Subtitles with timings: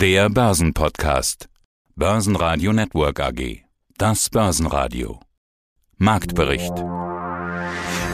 [0.00, 1.50] Der Börsenpodcast.
[1.94, 3.64] Börsenradio Network AG.
[3.98, 5.20] Das Börsenradio.
[5.98, 6.72] Marktbericht.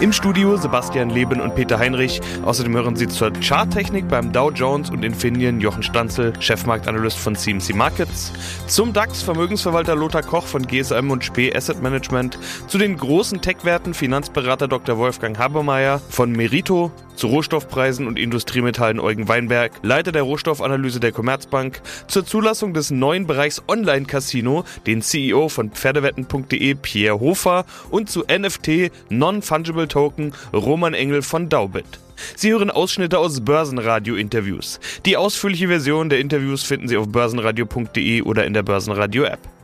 [0.00, 2.20] Im Studio Sebastian Leben und Peter Heinrich.
[2.44, 7.72] Außerdem hören Sie zur Charttechnik beim Dow Jones und Infineon Jochen Stanzel, Chefmarktanalyst von CMC
[7.76, 8.32] Markets.
[8.66, 12.36] Zum DAX Vermögensverwalter Lothar Koch von GSM und Spee Asset Management.
[12.66, 14.98] Zu den großen Tech-Werten Finanzberater Dr.
[14.98, 16.90] Wolfgang Habermeier von Merito.
[17.16, 21.80] Zu Rohstoffpreisen und Industriemetallen Eugen Weinberg, Leiter der Rohstoffanalyse der Commerzbank.
[22.06, 28.92] Zur Zulassung des neuen Bereichs Online-Casino, den CEO von Pferdewetten.de Pierre Hofer und zu NFT
[29.08, 31.86] Non-Fungible Token Roman Engel von Daubit.
[32.34, 34.80] Sie hören Ausschnitte aus Börsenradio-Interviews.
[35.04, 39.55] Die ausführliche Version der Interviews finden Sie auf börsenradio.de oder in der Börsenradio-App.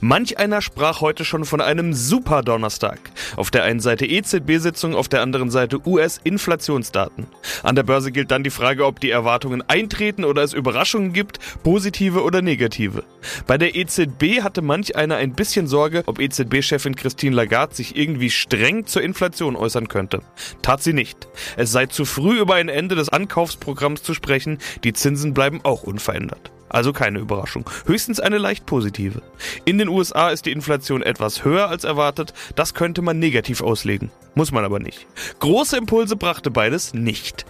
[0.00, 2.98] Manch einer sprach heute schon von einem Super Donnerstag.
[3.36, 7.26] Auf der einen Seite EZB-Sitzung, auf der anderen Seite US-Inflationsdaten.
[7.62, 11.38] An der Börse gilt dann die Frage, ob die Erwartungen eintreten oder es Überraschungen gibt,
[11.62, 13.04] positive oder negative.
[13.46, 18.30] Bei der EZB hatte manch einer ein bisschen Sorge, ob EZB-Chefin Christine Lagarde sich irgendwie
[18.30, 20.22] streng zur Inflation äußern könnte.
[20.62, 21.28] Tat sie nicht.
[21.56, 25.82] Es sei zu früh über ein Ende des Ankaufsprogramms zu sprechen, die Zinsen bleiben auch
[25.82, 26.50] unverändert.
[26.68, 27.68] Also keine Überraschung.
[27.86, 29.22] Höchstens eine leicht positive.
[29.64, 32.34] In den USA ist die Inflation etwas höher als erwartet.
[32.54, 34.10] Das könnte man negativ auslegen.
[34.34, 35.06] Muss man aber nicht.
[35.40, 37.46] Große Impulse brachte beides nicht.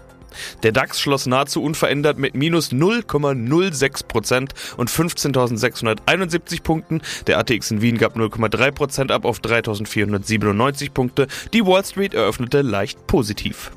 [0.63, 7.01] Der DAX schloss nahezu unverändert mit minus 0,06% und 15.671 Punkten.
[7.27, 11.27] Der ATX in Wien gab 0,3% ab auf 3.497 Punkte.
[11.53, 13.71] Die Wall Street eröffnete leicht positiv.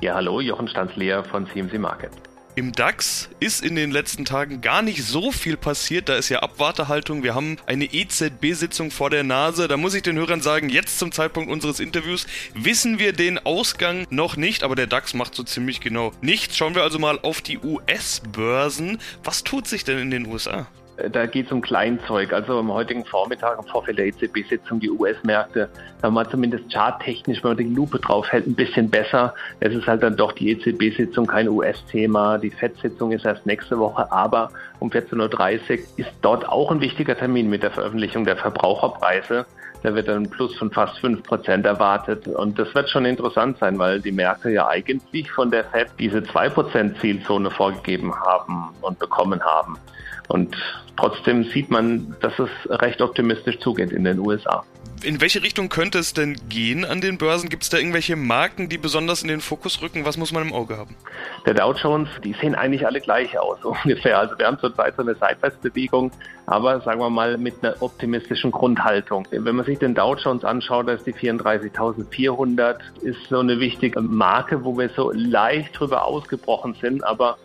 [0.00, 2.12] Ja, hallo, Jochen Stanzleer von CMC Market.
[2.58, 6.08] Im DAX ist in den letzten Tagen gar nicht so viel passiert.
[6.08, 7.22] Da ist ja Abwartehaltung.
[7.22, 9.68] Wir haben eine EZB-Sitzung vor der Nase.
[9.68, 14.06] Da muss ich den Hörern sagen, jetzt zum Zeitpunkt unseres Interviews wissen wir den Ausgang
[14.08, 16.56] noch nicht, aber der DAX macht so ziemlich genau nichts.
[16.56, 19.02] Schauen wir also mal auf die US-Börsen.
[19.22, 20.66] Was tut sich denn in den USA?
[21.12, 22.32] Da geht es um Kleinzeug.
[22.32, 25.68] Also am heutigen Vormittag, im Vorfeld der EZB-Sitzung, die US-Märkte,
[26.00, 29.34] da war zumindest charttechnisch, wenn man die Lupe drauf hält, ein bisschen besser.
[29.60, 32.38] Es ist halt dann doch die EZB-Sitzung kein US-Thema.
[32.38, 37.16] Die FED-Sitzung ist erst nächste Woche, aber um 14.30 Uhr ist dort auch ein wichtiger
[37.16, 39.44] Termin mit der Veröffentlichung der Verbraucherpreise.
[39.82, 42.26] Da wird dann ein Plus von fast 5% erwartet.
[42.26, 46.18] Und das wird schon interessant sein, weil die Märkte ja eigentlich von der FED diese
[46.18, 49.78] 2% Zielzone vorgegeben haben und bekommen haben.
[50.28, 50.56] Und
[50.96, 54.64] trotzdem sieht man, dass es recht optimistisch zugeht in den USA.
[55.02, 57.50] In welche Richtung könnte es denn gehen an den Börsen?
[57.50, 60.06] Gibt es da irgendwelche Marken, die besonders in den Fokus rücken?
[60.06, 60.96] Was muss man im Auge haben?
[61.44, 64.18] Der Dow Jones, die sehen eigentlich alle gleich aus, ungefähr.
[64.18, 66.10] Also wir haben zurzeit so eine Seitwärtsbewegung,
[66.46, 69.28] aber sagen wir mal mit einer optimistischen Grundhaltung.
[69.30, 74.00] Wenn man sich den Dow Jones anschaut, da ist die 34.400, ist so eine wichtige
[74.00, 77.36] Marke, wo wir so leicht drüber ausgebrochen sind, aber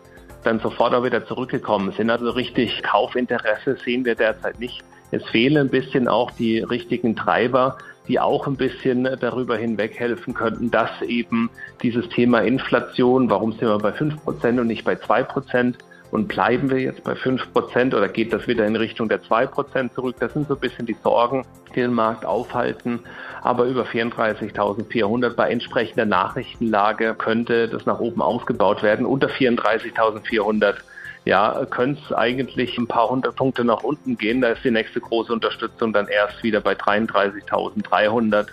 [0.44, 2.10] dann sofort auch wieder zurückgekommen sind.
[2.10, 4.84] Also richtig Kaufinteresse sehen wir derzeit nicht.
[5.12, 10.34] Es fehlen ein bisschen auch die richtigen Treiber, die auch ein bisschen darüber hinweg helfen
[10.34, 11.50] könnten, dass eben
[11.84, 15.76] dieses Thema Inflation, warum sind wir bei 5% und nicht bei 2%,
[16.12, 20.18] und bleiben wir jetzt bei 5% oder geht das wieder in Richtung der 2% zurück?
[20.20, 23.00] Das sind so ein bisschen die Sorgen, die den Markt aufhalten.
[23.42, 29.06] Aber über 34.400 bei entsprechender Nachrichtenlage könnte das nach oben ausgebaut werden.
[29.06, 30.76] Unter 34.400
[31.24, 34.42] ja, könnte es eigentlich ein paar hundert Punkte nach unten gehen.
[34.42, 38.48] Da ist die nächste große Unterstützung dann erst wieder bei 33.300.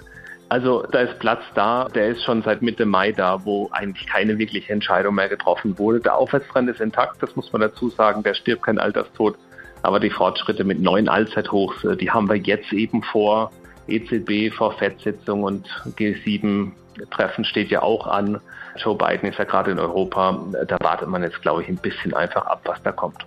[0.50, 4.38] Also da ist Platz da, der ist schon seit Mitte Mai da, wo eigentlich keine
[4.38, 6.00] wirkliche Entscheidung mehr getroffen wurde.
[6.00, 9.36] Der Aufwärtstrend ist intakt, das muss man dazu sagen, der stirbt kein Alterstod.
[9.82, 13.52] Aber die Fortschritte mit neuen Allzeithochs, äh, die haben wir jetzt eben vor.
[13.86, 15.66] EZB vor FED-Sitzung und
[15.96, 18.40] G7-Treffen steht ja auch an.
[18.76, 20.38] Joe Biden ist ja gerade in Europa.
[20.66, 23.24] Da wartet man jetzt, glaube ich, ein bisschen einfach ab, was da kommt.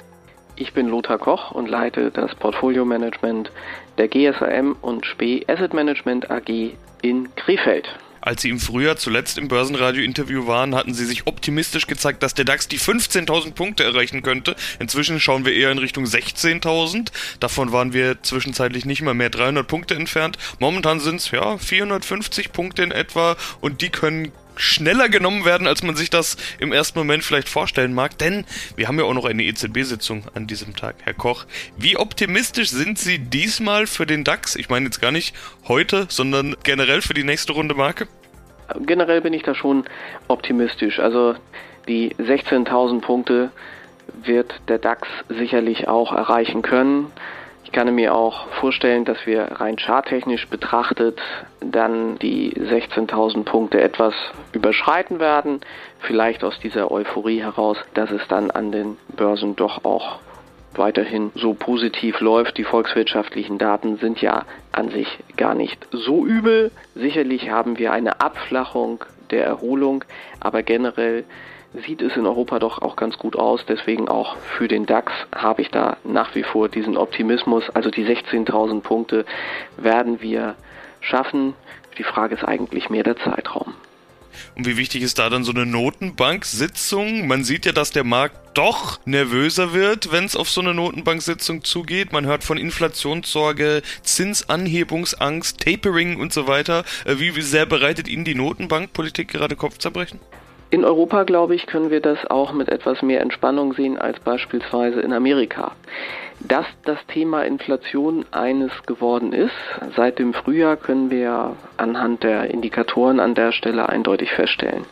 [0.62, 3.52] Ich bin Lothar Koch und leite das Portfolio-Management
[3.98, 7.90] der GSAM und SPE Asset Management AG in Krefeld.
[8.22, 12.46] Als Sie im Frühjahr zuletzt im Börsenradio-Interview waren, hatten Sie sich optimistisch gezeigt, dass der
[12.46, 14.56] DAX die 15.000 Punkte erreichen könnte.
[14.78, 17.12] Inzwischen schauen wir eher in Richtung 16.000.
[17.40, 20.38] Davon waren wir zwischenzeitlich nicht mal mehr 300 Punkte entfernt.
[20.60, 24.32] Momentan sind es ja 450 Punkte in etwa und die können
[24.62, 28.18] schneller genommen werden, als man sich das im ersten Moment vielleicht vorstellen mag.
[28.18, 30.96] Denn wir haben ja auch noch eine EZB-Sitzung an diesem Tag.
[31.04, 31.46] Herr Koch,
[31.78, 34.56] wie optimistisch sind Sie diesmal für den DAX?
[34.56, 35.36] Ich meine jetzt gar nicht
[35.68, 38.08] heute, sondern generell für die nächste Runde Marke?
[38.86, 39.84] Generell bin ich da schon
[40.28, 41.00] optimistisch.
[41.00, 41.36] Also
[41.88, 43.52] die 16.000 Punkte
[44.24, 47.12] wird der DAX sicherlich auch erreichen können.
[47.64, 51.20] Ich kann mir auch vorstellen, dass wir rein charttechnisch betrachtet
[51.62, 54.14] dann die 16.000 Punkte etwas
[54.52, 55.62] überschreiten werden.
[56.00, 60.20] Vielleicht aus dieser Euphorie heraus, dass es dann an den Börsen doch auch
[60.74, 62.58] weiterhin so positiv läuft.
[62.58, 66.72] Die volkswirtschaftlichen Daten sind ja an sich gar nicht so übel.
[66.96, 70.04] Sicherlich haben wir eine Abflachung der Erholung,
[70.40, 71.24] aber generell
[71.74, 73.66] sieht es in Europa doch auch ganz gut aus.
[73.68, 77.70] Deswegen auch für den DAX habe ich da nach wie vor diesen Optimismus.
[77.70, 79.26] Also die 16.000 Punkte
[79.78, 80.56] werden wir
[81.00, 81.54] schaffen.
[81.98, 83.74] Die Frage ist eigentlich mehr der Zeitraum.
[84.56, 87.28] Und wie wichtig ist da dann so eine Notenbank-Sitzung?
[87.28, 91.64] Man sieht ja, dass der Markt doch nervöser wird, wenn es auf so eine Notenbank-Sitzung
[91.64, 92.12] zugeht.
[92.12, 96.84] Man hört von Inflationssorge, Zinsanhebungsangst, Tapering und so weiter.
[97.06, 100.20] Äh, wie sehr bereitet Ihnen die Notenbankpolitik gerade Kopfzerbrechen?
[100.72, 105.02] In Europa, glaube ich, können wir das auch mit etwas mehr Entspannung sehen als beispielsweise
[105.02, 105.74] in Amerika.
[106.40, 109.52] Dass das Thema Inflation eines geworden ist,
[109.98, 114.86] seit dem Frühjahr können wir anhand der Indikatoren an der Stelle eindeutig feststellen.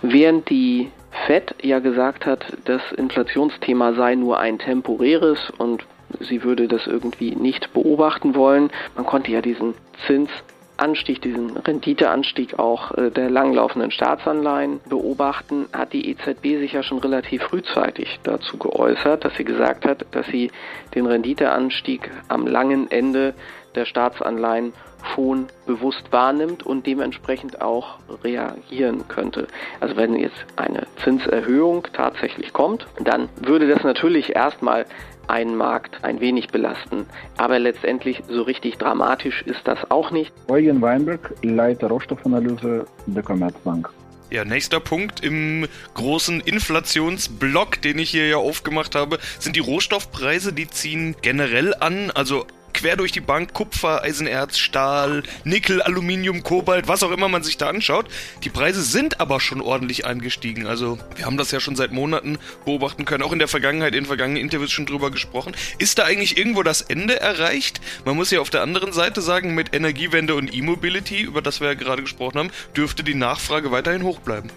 [0.00, 0.90] Während die
[1.26, 5.84] Fed ja gesagt hat, das Inflationsthema sei nur ein temporäres und
[6.18, 9.74] sie würde das irgendwie nicht beobachten wollen, man konnte ja diesen
[10.06, 10.30] Zins
[10.76, 16.98] Anstieg, diesen Renditeanstieg auch äh, der langlaufenden Staatsanleihen beobachten, hat die EZB sich ja schon
[16.98, 20.50] relativ frühzeitig dazu geäußert, dass sie gesagt hat, dass sie
[20.94, 23.34] den Renditeanstieg am langen Ende
[23.74, 24.72] der Staatsanleihen
[25.14, 29.46] schon bewusst wahrnimmt und dementsprechend auch reagieren könnte.
[29.80, 34.86] Also wenn jetzt eine Zinserhöhung tatsächlich kommt, dann würde das natürlich erstmal
[35.28, 37.06] einen Markt ein wenig belasten.
[37.36, 40.32] Aber letztendlich so richtig dramatisch ist das auch nicht.
[40.48, 43.90] Eugen Weinberg, Leiter Rohstoffanalyse der Commerzbank.
[44.28, 50.52] Ja, nächster Punkt im großen Inflationsblock, den ich hier ja aufgemacht habe, sind die Rohstoffpreise.
[50.52, 52.10] Die ziehen generell an.
[52.10, 52.44] Also
[52.76, 57.56] quer durch die Bank Kupfer, Eisenerz, Stahl, Nickel, Aluminium, Kobalt, was auch immer man sich
[57.56, 58.06] da anschaut.
[58.44, 60.66] Die Preise sind aber schon ordentlich angestiegen.
[60.66, 64.04] Also wir haben das ja schon seit Monaten beobachten können, auch in der Vergangenheit, in
[64.04, 65.56] vergangenen Interviews schon drüber gesprochen.
[65.78, 67.80] Ist da eigentlich irgendwo das Ende erreicht?
[68.04, 71.68] Man muss ja auf der anderen Seite sagen, mit Energiewende und E-Mobility, über das wir
[71.68, 74.50] ja gerade gesprochen haben, dürfte die Nachfrage weiterhin hoch bleiben.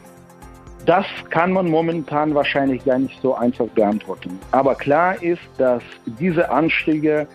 [0.86, 4.40] Das kann man momentan wahrscheinlich gar nicht so einfach beantworten.
[4.52, 7.28] Aber klar ist, dass diese Anstiege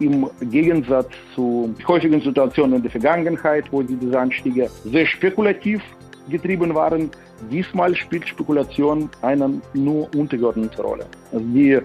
[0.00, 5.82] im Gegensatz zu häufigen Situationen in der Vergangenheit, wo diese Anstiege sehr spekulativ
[6.28, 7.10] getrieben waren,
[7.50, 11.06] diesmal spielt Spekulation eine nur untergeordnete Rolle.
[11.32, 11.78] Also die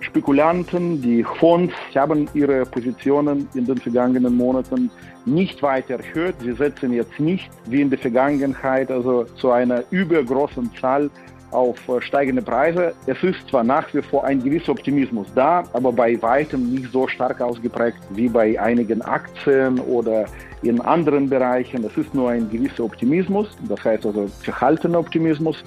[0.00, 4.90] Spekulanten, die Fonds haben ihre Positionen in den vergangenen Monaten
[5.24, 6.34] nicht weiter erhöht.
[6.42, 11.10] Sie setzen jetzt nicht wie in der Vergangenheit also zu einer übergroßen Zahl
[11.54, 12.94] auf äh, steigende Preise.
[13.06, 17.06] Es ist zwar nach wie vor ein gewisser Optimismus da, aber bei weitem nicht so
[17.06, 20.26] stark ausgeprägt wie bei einigen Aktien oder
[20.62, 21.84] in anderen Bereichen.
[21.84, 25.62] Es ist nur ein gewisser Optimismus, das heißt also verhaltener Optimismus.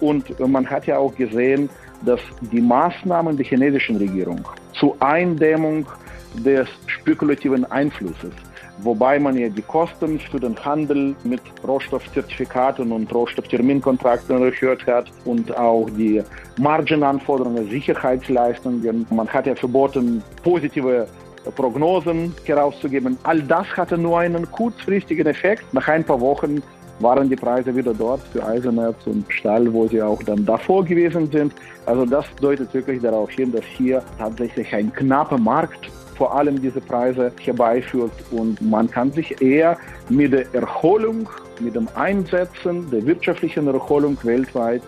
[0.00, 1.68] Und man hat ja auch gesehen,
[2.04, 5.86] dass die Maßnahmen der chinesischen Regierung zur Eindämmung
[6.34, 8.32] des spekulativen Einflusses
[8.78, 15.56] wobei man ja die Kosten für den Handel mit Rohstoffzertifikaten und Rohstoffterminkontrakten erhöht hat und
[15.56, 16.22] auch die
[16.58, 19.06] Margenanforderungen, Sicherheitsleistungen.
[19.10, 21.06] Man hat ja verboten, positive
[21.56, 23.18] Prognosen herauszugeben.
[23.22, 25.72] All das hatte nur einen kurzfristigen Effekt.
[25.72, 26.62] Nach ein paar Wochen
[27.00, 31.30] waren die Preise wieder dort für Eisenerz und Stahl, wo sie auch dann davor gewesen
[31.30, 31.52] sind.
[31.86, 36.80] Also das deutet wirklich darauf hin, dass hier tatsächlich ein knapper Markt vor allem diese
[36.80, 38.12] Preise herbeiführt.
[38.30, 39.76] Und man kann sich eher
[40.08, 41.28] mit der Erholung,
[41.60, 44.82] mit dem Einsetzen der wirtschaftlichen Erholung weltweit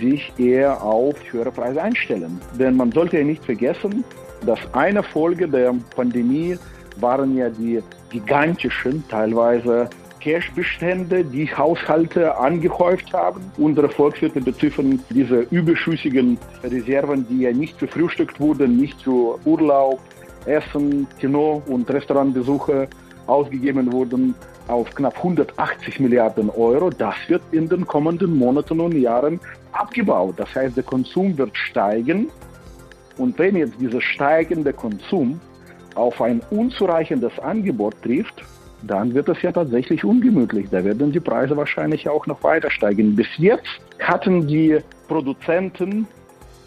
[0.00, 2.40] sich eher auf höhere Preise einstellen.
[2.58, 4.04] Denn man sollte ja nicht vergessen,
[4.44, 6.58] dass eine Folge der Pandemie
[7.00, 9.88] waren ja die gigantischen, teilweise
[10.20, 13.40] Cashbestände, die Haushalte angehäuft haben.
[13.56, 20.00] Unsere Volkswirte beziffern diese überschüssigen Reserven, die ja nicht befrühstückt wurden, nicht für Urlaub,
[20.48, 22.88] Essen, Kino- und Restaurantbesuche
[23.26, 24.34] ausgegeben wurden
[24.68, 26.90] auf knapp 180 Milliarden Euro.
[26.90, 29.40] Das wird in den kommenden Monaten und Jahren
[29.72, 30.34] abgebaut.
[30.36, 32.28] Das heißt, der Konsum wird steigen.
[33.16, 35.40] Und wenn jetzt dieser steigende Konsum
[35.94, 38.44] auf ein unzureichendes Angebot trifft,
[38.82, 40.68] dann wird es ja tatsächlich ungemütlich.
[40.70, 43.16] Da werden die Preise wahrscheinlich auch noch weiter steigen.
[43.16, 44.78] Bis jetzt hatten die
[45.08, 46.06] Produzenten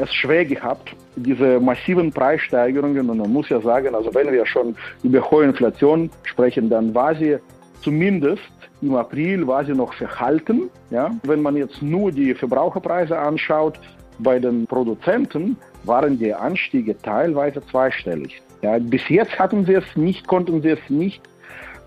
[0.01, 3.09] es schwer gehabt, diese massiven Preissteigerungen.
[3.09, 7.15] Und man muss ja sagen, also wenn wir schon über hohe Inflation sprechen, dann war
[7.15, 7.37] sie
[7.81, 8.41] zumindest
[8.81, 10.69] im April war sie noch verhalten.
[10.89, 11.11] Ja?
[11.23, 13.79] Wenn man jetzt nur die Verbraucherpreise anschaut,
[14.19, 18.41] bei den Produzenten waren die Anstiege teilweise zweistellig.
[18.61, 21.21] Ja, bis jetzt hatten sie es nicht, konnten sie es nicht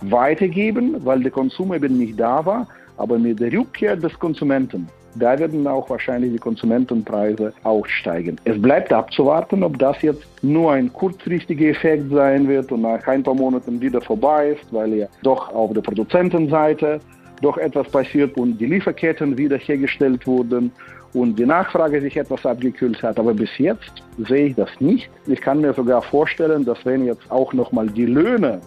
[0.00, 2.66] weitergeben, weil der Konsum eben nicht da war.
[2.96, 8.36] Aber mit der Rückkehr des Konsumenten da werden auch wahrscheinlich die Konsumentenpreise auch steigen.
[8.44, 13.22] Es bleibt abzuwarten, ob das jetzt nur ein kurzfristiger Effekt sein wird und nach ein
[13.22, 17.00] paar Monaten wieder vorbei ist, weil ja doch auf der Produzentenseite
[17.40, 20.72] doch etwas passiert und die Lieferketten wiederhergestellt wurden
[21.12, 23.18] und die Nachfrage sich etwas abgekühlt hat.
[23.18, 25.10] Aber bis jetzt sehe ich das nicht.
[25.26, 28.60] Ich kann mir sogar vorstellen, dass wenn jetzt auch nochmal die Löhne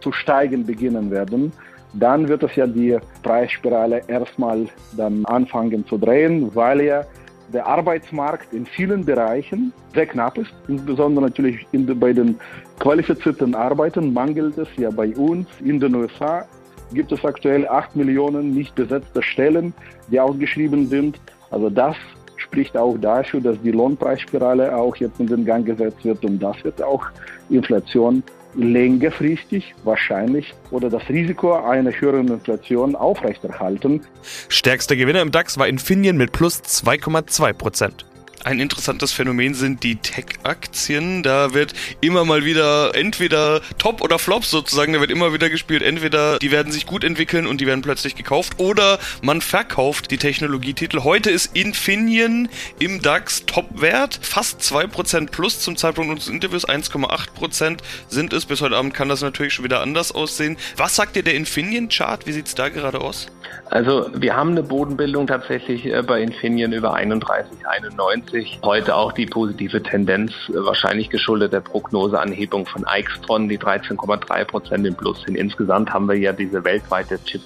[0.00, 1.52] zu steigen beginnen werden,
[1.94, 7.04] dann wird es ja die Preisspirale erstmal dann anfangen zu drehen, weil ja
[7.52, 10.52] der Arbeitsmarkt in vielen Bereichen sehr knapp ist.
[10.66, 12.36] Insbesondere natürlich in, bei den
[12.80, 16.46] qualifizierten Arbeiten mangelt es ja bei uns in den USA.
[16.92, 19.72] Gibt es aktuell 8 Millionen nicht besetzte Stellen,
[20.08, 21.20] die ausgeschrieben sind.
[21.50, 21.96] Also das
[22.36, 26.62] spricht auch dafür, dass die Lohnpreisspirale auch jetzt in den Gang gesetzt wird und das
[26.64, 27.04] wird auch
[27.48, 28.22] Inflation
[28.54, 34.02] längerfristig wahrscheinlich oder das Risiko einer höheren Inflation aufrechterhalten.
[34.48, 38.06] Stärkster Gewinner im DAX war Infineon mit plus 2,2 Prozent
[38.44, 41.22] ein interessantes Phänomen sind die Tech-Aktien.
[41.22, 45.82] Da wird immer mal wieder entweder Top oder Flop sozusagen, da wird immer wieder gespielt.
[45.82, 50.18] Entweder die werden sich gut entwickeln und die werden plötzlich gekauft oder man verkauft die
[50.18, 51.02] Technologietitel.
[51.04, 52.48] Heute ist Infineon
[52.78, 58.44] im DAX Top-Wert, fast 2% plus zum Zeitpunkt unseres Interviews, 1,8% sind es.
[58.44, 60.56] Bis heute Abend kann das natürlich schon wieder anders aussehen.
[60.76, 62.26] Was sagt dir der Infineon-Chart?
[62.26, 63.28] Wie sieht es da gerade aus?
[63.70, 68.33] Also wir haben eine Bodenbildung tatsächlich äh, bei Infineon über 31,91.
[68.62, 74.86] Heute auch die positive Tendenz, äh, wahrscheinlich geschuldet der Prognoseanhebung von Eichstron, die 13,3 Prozent
[74.86, 75.36] im Plus sind.
[75.36, 77.42] Insgesamt haben wir ja diese weltweite Chip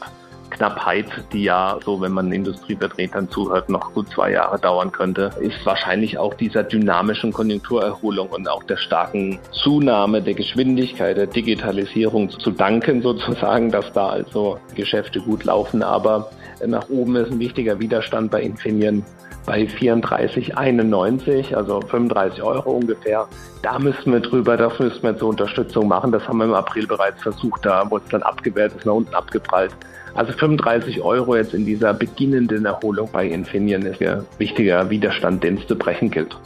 [0.51, 5.65] Knappheit, die ja so, wenn man Industrievertretern zuhört, noch gut zwei Jahre dauern könnte, ist
[5.65, 12.51] wahrscheinlich auch dieser dynamischen Konjunkturerholung und auch der starken Zunahme der Geschwindigkeit der Digitalisierung zu
[12.51, 15.83] danken sozusagen, dass da also Geschäfte gut laufen.
[15.83, 16.31] Aber
[16.67, 19.05] nach oben ist ein wichtiger Widerstand bei Infineon
[19.49, 23.27] bei 34,91, also 35 Euro ungefähr.
[23.63, 26.13] Da müssen wir drüber, das müssen wir zur Unterstützung machen.
[26.13, 27.65] Das haben wir im April bereits versucht.
[27.65, 29.75] Da wurde es dann abgewehrt, ist nach unten abgeprallt.
[30.15, 35.57] Also 35 Euro jetzt in dieser beginnenden Erholung bei Infineon ist ein wichtiger Widerstand, den
[35.57, 36.37] es zu brechen gilt.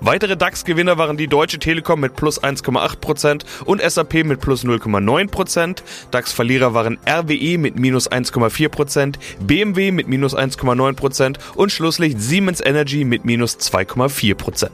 [0.00, 5.82] Weitere DAX-Gewinner waren die Deutsche Telekom mit plus 1,8% und SAP mit plus 0,9%.
[6.10, 13.24] DAX-Verlierer waren RWE mit minus 1,4%, BMW mit minus 1,9% und schlusslich Siemens Energy mit
[13.24, 14.68] minus 2,4%.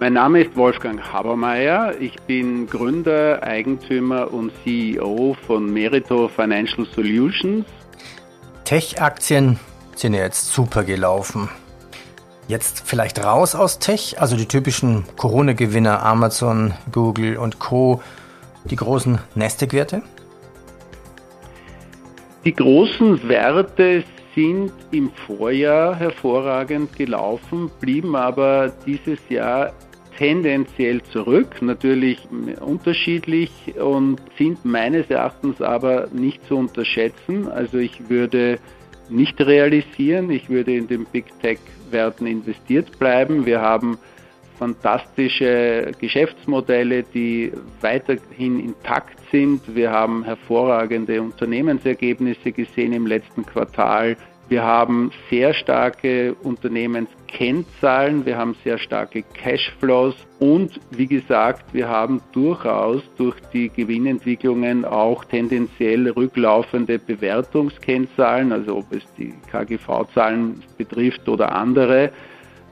[0.00, 1.94] Mein Name ist Wolfgang Habermeier.
[2.00, 7.64] Ich bin Gründer, Eigentümer und CEO von Merito Financial Solutions.
[8.64, 9.58] Tech-Aktien
[9.94, 11.48] sind ja jetzt super gelaufen.
[12.46, 18.02] Jetzt vielleicht raus aus Tech, also die typischen Corona-Gewinner Amazon, Google und Co.,
[18.64, 20.02] die großen Nasdaq-Werte?
[22.44, 29.72] Die großen Werte sind im Vorjahr hervorragend gelaufen, blieben aber dieses Jahr
[30.18, 32.18] tendenziell zurück, natürlich
[32.60, 37.48] unterschiedlich und sind meines Erachtens aber nicht zu unterschätzen.
[37.48, 38.58] Also ich würde
[39.10, 41.58] nicht realisieren, ich würde in den Big Tech
[41.90, 43.46] Werten investiert bleiben.
[43.46, 43.98] Wir haben
[44.58, 49.62] fantastische Geschäftsmodelle, die weiterhin intakt sind.
[49.74, 54.16] Wir haben hervorragende Unternehmensergebnisse gesehen im letzten Quartal.
[54.48, 62.20] Wir haben sehr starke Unternehmenskennzahlen, wir haben sehr starke Cashflows und wie gesagt, wir haben
[62.32, 71.52] durchaus durch die Gewinnentwicklungen auch tendenziell rücklaufende Bewertungskennzahlen, also ob es die KGV-Zahlen betrifft oder
[71.52, 72.10] andere.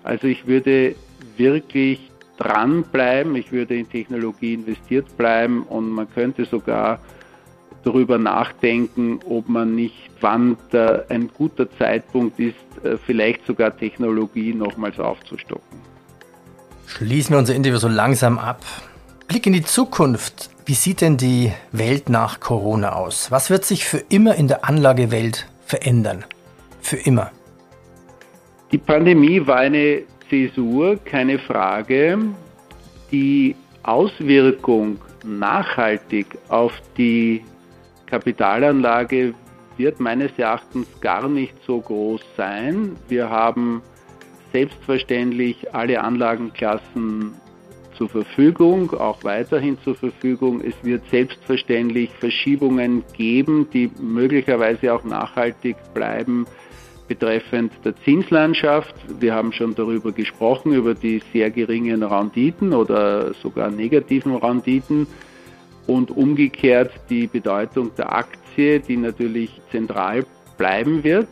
[0.04, 0.94] Also ich würde
[1.38, 6.98] wirklich dranbleiben, ich würde in Technologie investiert bleiben und man könnte sogar
[7.84, 10.56] darüber nachdenken, ob man nicht, wann
[11.08, 15.80] ein guter Zeitpunkt ist, äh, vielleicht sogar Technologie nochmals aufzustocken.
[16.86, 18.64] Schließen wir unser Interview so langsam ab.
[19.28, 20.50] Blick in die Zukunft.
[20.66, 23.30] Wie sieht denn die Welt nach Corona aus?
[23.30, 26.24] Was wird sich für immer in der Anlagewelt verändern?
[26.80, 27.30] Für immer.
[28.70, 32.18] Die Pandemie war eine Zäsur, keine Frage.
[33.10, 37.42] Die Auswirkung nachhaltig auf die
[38.12, 39.32] Kapitalanlage
[39.78, 42.94] wird meines Erachtens gar nicht so groß sein.
[43.08, 43.80] Wir haben
[44.52, 47.32] selbstverständlich alle Anlagenklassen
[47.96, 50.60] zur Verfügung, auch weiterhin zur Verfügung.
[50.60, 56.46] Es wird selbstverständlich Verschiebungen geben, die möglicherweise auch nachhaltig bleiben
[57.08, 58.94] betreffend der Zinslandschaft.
[59.20, 65.06] Wir haben schon darüber gesprochen, über die sehr geringen Renditen oder sogar negativen Renditen
[65.86, 70.24] und umgekehrt die Bedeutung der Aktie, die natürlich zentral
[70.56, 71.28] bleiben wird.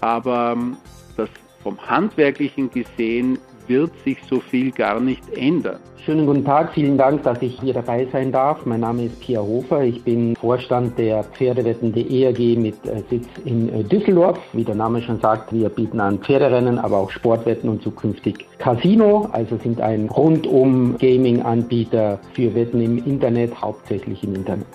[0.00, 0.76] aber ähm,
[1.16, 1.28] das
[1.62, 5.78] vom Handwerklichen gesehen wird sich so viel gar nicht ändern.
[6.06, 8.64] Schönen guten Tag, vielen Dank, dass ich hier dabei sein darf.
[8.64, 13.68] Mein Name ist Pia Hofer, ich bin Vorstand der Pferdewetten.de AG mit äh, Sitz in
[13.72, 14.38] äh, Düsseldorf.
[14.52, 19.28] Wie der Name schon sagt, wir bieten an Pferderennen, aber auch Sportwetten und zukünftig Casino,
[19.32, 24.66] also sind ein rundum Gaming-Anbieter für Wetten im Internet, hauptsächlich im Internet.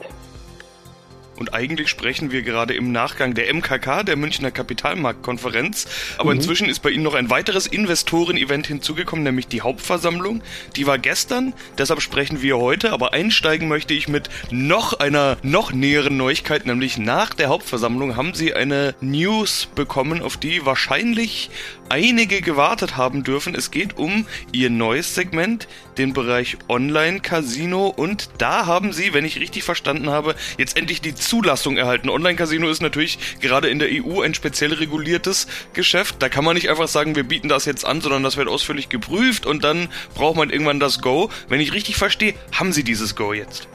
[1.42, 5.88] Und eigentlich sprechen wir gerade im Nachgang der MKK, der Münchner Kapitalmarktkonferenz.
[6.20, 6.38] Aber mhm.
[6.38, 10.44] inzwischen ist bei Ihnen noch ein weiteres Investoren-Event hinzugekommen, nämlich die Hauptversammlung.
[10.76, 12.92] Die war gestern, deshalb sprechen wir heute.
[12.92, 18.36] Aber einsteigen möchte ich mit noch einer noch näheren Neuigkeit, nämlich nach der Hauptversammlung haben
[18.36, 21.50] Sie eine News bekommen, auf die wahrscheinlich
[21.90, 23.54] einige gewartet haben dürfen.
[23.54, 25.68] Es geht um Ihr neues Segment,
[25.98, 27.88] den Bereich Online-Casino.
[27.88, 32.10] Und da haben Sie, wenn ich richtig verstanden habe, jetzt endlich die Zulassung erhalten.
[32.10, 36.18] Online-Casino ist natürlich gerade in der EU ein speziell reguliertes Geschäft.
[36.20, 38.90] Da kann man nicht einfach sagen, wir bieten das jetzt an, sondern das wird ausführlich
[38.90, 41.30] geprüft und dann braucht man irgendwann das Go.
[41.48, 43.70] Wenn ich richtig verstehe, haben Sie dieses Go jetzt.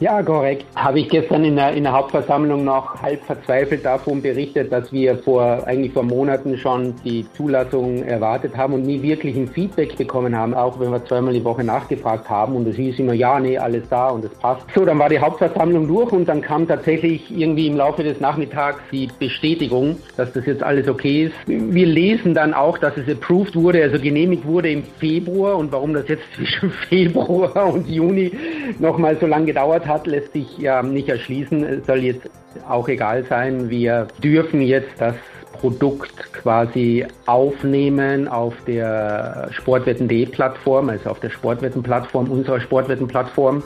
[0.00, 0.64] Ja, korrekt.
[0.76, 5.18] Habe ich gestern in der, in der Hauptversammlung noch halb verzweifelt davon berichtet, dass wir
[5.18, 10.34] vor eigentlich vor Monaten schon die Zulassung erwartet haben und nie wirklich ein Feedback bekommen
[10.34, 13.58] haben, auch wenn wir zweimal die Woche nachgefragt haben und es hieß immer, ja, nee,
[13.58, 14.62] alles da und es passt.
[14.74, 18.80] So, dann war die Hauptversammlung durch und dann kam tatsächlich irgendwie im Laufe des Nachmittags
[18.90, 21.34] die Bestätigung, dass das jetzt alles okay ist.
[21.44, 25.92] Wir lesen dann auch, dass es approved wurde, also genehmigt wurde im Februar und warum
[25.92, 28.32] das jetzt zwischen Februar und Juni
[28.78, 31.64] nochmal so lange gedauert hat, hat, lässt sich ja nicht erschließen.
[31.64, 32.30] Es soll jetzt
[32.68, 33.68] auch egal sein.
[33.68, 35.14] Wir dürfen jetzt das
[35.52, 43.62] Produkt quasi aufnehmen auf der Sportwetten.de Plattform, also auf der Sportwettenplattform, unserer Sportwettenplattform.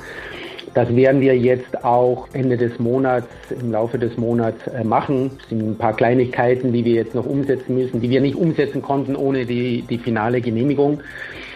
[0.75, 5.31] Das werden wir jetzt auch Ende des Monats, im Laufe des Monats äh, machen.
[5.41, 8.83] Es sind ein paar Kleinigkeiten, die wir jetzt noch umsetzen müssen, die wir nicht umsetzen
[8.83, 11.01] konnten ohne die, die finale Genehmigung.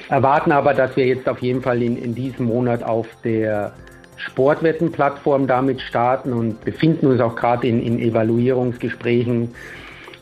[0.08, 3.72] Erwarten aber, dass wir jetzt auf jeden Fall in, in diesem Monat auf der
[4.18, 9.54] Sportwettenplattform damit starten und befinden uns auch gerade in, in Evaluierungsgesprächen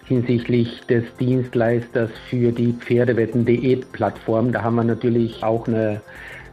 [0.04, 4.52] hinsichtlich des Dienstleisters für die Pferdewetten.de Plattform.
[4.52, 6.00] Da haben wir natürlich auch eine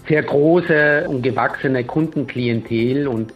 [0.08, 3.34] sehr große und gewachsene Kundenklientel und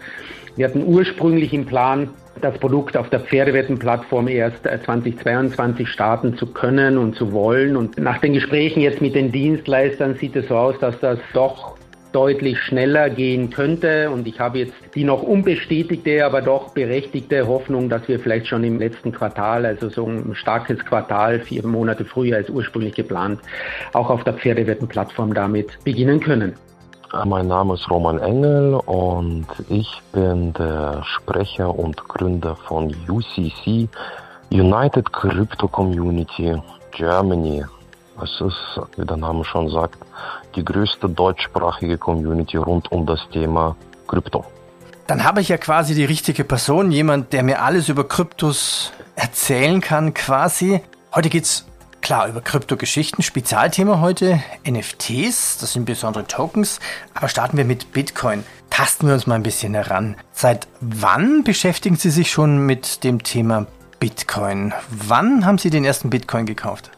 [0.56, 2.10] wir hatten ursprünglich im Plan,
[2.42, 7.78] das Produkt auf der Pferdewettenplattform erst 2022 starten zu können und zu wollen.
[7.78, 11.77] Und nach den Gesprächen jetzt mit den Dienstleistern sieht es so aus, dass das doch
[12.12, 14.10] deutlich schneller gehen könnte.
[14.10, 18.64] Und ich habe jetzt die noch unbestätigte, aber doch berechtigte Hoffnung, dass wir vielleicht schon
[18.64, 23.40] im letzten Quartal, also so ein starkes Quartal, vier Monate früher als ursprünglich geplant,
[23.94, 26.54] auch auf der Pferdewettenplattform damit beginnen können.
[27.26, 33.88] Mein Name ist Roman Engel und ich bin der Sprecher und Gründer von UCC,
[34.52, 36.56] United Crypto Community
[36.92, 37.64] Germany.
[38.22, 39.98] Es ist, wie der Name schon sagt,
[40.56, 43.76] die größte deutschsprachige Community rund um das Thema
[44.08, 44.44] Krypto.
[45.06, 49.82] Dann habe ich ja quasi die richtige Person, jemand, der mir alles über Kryptos erzählen
[49.82, 50.82] kann, quasi.
[51.14, 51.66] Heute geht es
[52.02, 53.24] klar über Kryptogeschichten.
[53.24, 56.80] Spezialthema heute NFTs, das sind besondere Tokens.
[57.14, 58.44] Aber starten wir mit Bitcoin.
[58.70, 60.16] Tasten wir uns mal ein bisschen heran.
[60.34, 63.68] Seit wann beschäftigen Sie sich schon mit dem Thema
[64.00, 64.74] Bitcoin?
[64.90, 66.92] Wann haben Sie den ersten Bitcoin gekauft?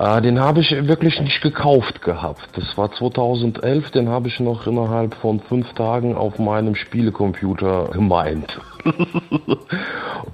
[0.00, 2.48] Äh, den habe ich wirklich nicht gekauft gehabt.
[2.54, 8.58] Das war 2011, den habe ich noch innerhalb von fünf Tagen auf meinem Spielecomputer gemeint.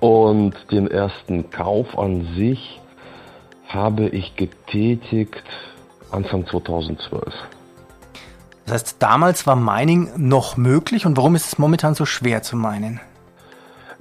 [0.01, 2.81] Und den ersten Kauf an sich
[3.67, 5.43] habe ich getätigt
[6.13, 7.35] Anfang 2012.
[8.67, 12.57] Das heißt, damals war Mining noch möglich und warum ist es momentan so schwer zu
[12.57, 13.01] meinen?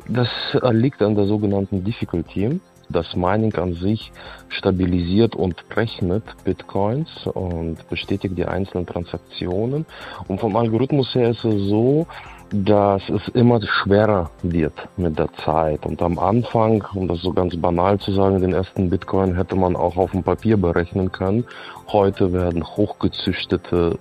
[0.08, 0.28] Das
[0.72, 2.60] liegt an der sogenannten Difficulty.
[2.90, 4.12] Das Mining an sich
[4.50, 9.86] stabilisiert und rechnet Bitcoins und bestätigt die einzelnen Transaktionen.
[10.28, 12.08] Und vom Algorithmus her ist es so,
[12.52, 15.86] dass es immer schwerer wird mit der Zeit.
[15.86, 19.76] Und am Anfang, um das so ganz banal zu sagen, den ersten Bitcoin hätte man
[19.76, 21.46] auch auf dem Papier berechnen können.
[21.88, 23.98] Heute werden hochgezüchtete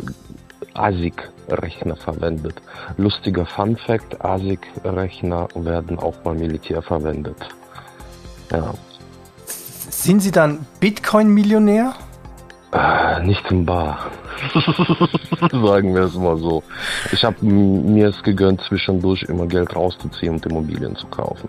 [0.74, 2.60] ASIC-Rechner verwendet.
[2.96, 7.36] Lustiger Fun Fact, ASIC-Rechner werden auch beim Militär verwendet.
[8.54, 8.74] Ja.
[9.46, 11.94] Sind Sie dann Bitcoin-Millionär?
[12.72, 14.10] Äh, nicht im Bar.
[15.50, 16.62] Sagen wir es mal so.
[17.12, 21.48] Ich habe mir es gegönnt, zwischendurch immer Geld rauszuziehen und Immobilien zu kaufen.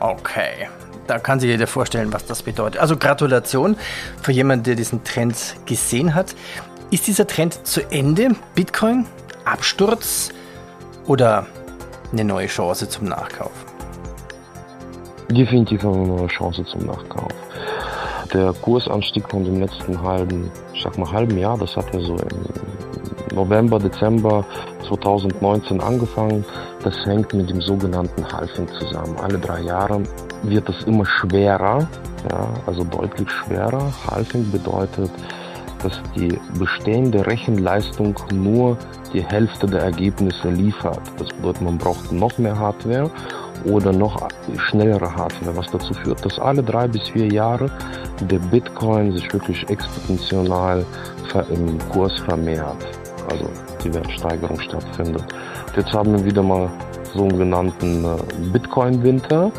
[0.00, 0.68] Okay.
[1.06, 2.80] Da kann sich jeder vorstellen, was das bedeutet.
[2.80, 3.76] Also Gratulation
[4.22, 6.34] für jemanden, der diesen Trend gesehen hat.
[6.90, 8.30] Ist dieser Trend zu Ende?
[8.54, 9.06] Bitcoin?
[9.44, 10.30] Absturz?
[11.06, 11.46] Oder
[12.12, 13.63] eine neue Chance zum Nachkauf?
[15.30, 17.32] Definitiv eine Chance zum Nachkauf.
[18.32, 22.16] Der Kursanstieg von dem letzten halben, ich sag mal halben Jahr, das hat ja so
[22.16, 24.44] im November, Dezember
[24.86, 26.44] 2019 angefangen.
[26.82, 29.16] Das hängt mit dem sogenannten Halving zusammen.
[29.22, 30.02] Alle drei Jahre
[30.42, 31.88] wird es immer schwerer,
[32.30, 33.92] ja, also deutlich schwerer.
[34.10, 35.10] Halving bedeutet,
[35.84, 38.76] dass die bestehende Rechenleistung nur
[39.12, 41.00] die Hälfte der Ergebnisse liefert.
[41.18, 43.10] Das bedeutet, man braucht noch mehr Hardware
[43.64, 44.28] oder noch
[44.68, 47.70] schnellere Hardware, was dazu führt, dass alle drei bis vier Jahre
[48.20, 50.84] der Bitcoin sich wirklich exponentiell
[51.50, 52.76] im Kurs vermehrt,
[53.30, 53.48] also
[53.82, 55.24] die Wertsteigerung stattfindet.
[55.76, 56.70] Jetzt haben wir wieder mal
[57.14, 58.16] so einen genannten äh,
[58.52, 59.50] Bitcoin-Winter.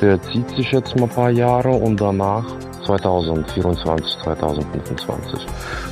[0.00, 2.44] Der zieht sich jetzt mal ein paar Jahre und danach
[2.86, 5.46] 2024, 2025.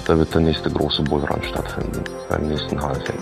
[0.06, 3.18] Da wird der nächste große Bullrun stattfinden, beim nächsten Halving.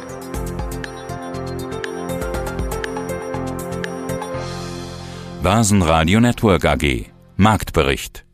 [5.43, 8.28] Basen Radio Network AG Marktbericht